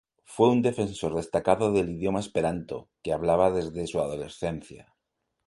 Fue 0.23 0.49
un 0.49 0.63
defensor 0.63 1.13
destacado 1.13 1.71
del 1.71 1.91
idioma 1.91 2.19
esperanto, 2.21 2.89
que 3.03 3.13
hablaba 3.13 3.51
desde 3.51 3.85
su 3.85 3.99
adolescencia. 4.01 4.95